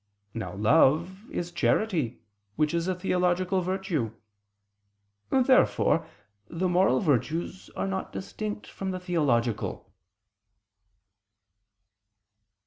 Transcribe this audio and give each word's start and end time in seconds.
Now 0.33 0.55
love 0.55 1.29
is 1.29 1.51
charity, 1.51 2.23
which 2.55 2.73
is 2.73 2.87
a 2.87 2.95
theological 2.95 3.61
virtue. 3.61 4.09
Therefore 5.29 6.07
the 6.47 6.67
moral 6.67 7.01
virtues 7.01 7.69
are 7.75 7.85
not 7.85 8.11
distinct 8.11 8.65
from 8.65 8.89
the 8.89 8.99
theological. 8.99 9.93